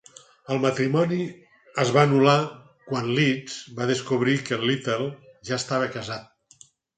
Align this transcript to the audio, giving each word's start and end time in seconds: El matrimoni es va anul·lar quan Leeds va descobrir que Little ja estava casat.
El 0.53 0.59
matrimoni 0.61 1.19
es 1.83 1.91
va 1.97 2.05
anul·lar 2.09 2.37
quan 2.87 3.11
Leeds 3.19 3.59
va 3.81 3.87
descobrir 3.93 4.35
que 4.49 4.59
Little 4.65 4.99
ja 5.51 5.59
estava 5.61 5.93
casat. 5.99 6.67